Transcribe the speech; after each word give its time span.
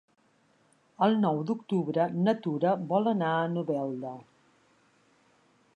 El 1.07 1.17
nou 1.25 1.41
d'octubre 1.49 2.07
na 2.23 2.35
Tura 2.47 2.73
vol 2.93 3.11
anar 3.13 3.31
a 3.43 3.47
Novelda. 3.59 4.17